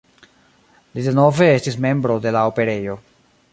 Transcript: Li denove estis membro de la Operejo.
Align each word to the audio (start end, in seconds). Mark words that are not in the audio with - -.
Li 0.95 1.03
denove 1.09 1.51
estis 1.59 1.79
membro 1.87 2.19
de 2.27 2.35
la 2.39 2.45
Operejo. 2.53 2.97